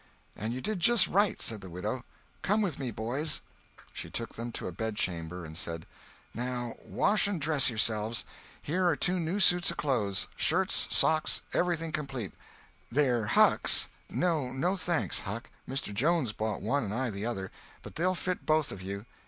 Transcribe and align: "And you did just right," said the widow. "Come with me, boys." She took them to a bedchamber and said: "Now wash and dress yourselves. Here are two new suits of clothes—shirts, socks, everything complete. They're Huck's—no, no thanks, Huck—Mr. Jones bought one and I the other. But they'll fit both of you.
"And 0.35 0.51
you 0.51 0.61
did 0.61 0.79
just 0.79 1.05
right," 1.05 1.39
said 1.39 1.61
the 1.61 1.69
widow. 1.69 2.03
"Come 2.41 2.63
with 2.63 2.79
me, 2.79 2.89
boys." 2.89 3.41
She 3.93 4.09
took 4.09 4.33
them 4.33 4.51
to 4.53 4.67
a 4.67 4.71
bedchamber 4.71 5.45
and 5.45 5.55
said: 5.55 5.85
"Now 6.33 6.73
wash 6.83 7.27
and 7.27 7.39
dress 7.39 7.69
yourselves. 7.69 8.25
Here 8.63 8.87
are 8.87 8.95
two 8.95 9.19
new 9.19 9.39
suits 9.39 9.69
of 9.69 9.77
clothes—shirts, 9.77 10.87
socks, 10.89 11.43
everything 11.53 11.91
complete. 11.91 12.31
They're 12.91 13.27
Huck's—no, 13.27 14.51
no 14.51 14.75
thanks, 14.75 15.19
Huck—Mr. 15.19 15.93
Jones 15.93 16.33
bought 16.33 16.63
one 16.63 16.83
and 16.83 16.95
I 16.95 17.11
the 17.11 17.27
other. 17.27 17.51
But 17.83 17.93
they'll 17.93 18.15
fit 18.15 18.43
both 18.43 18.71
of 18.71 18.81
you. 18.81 19.05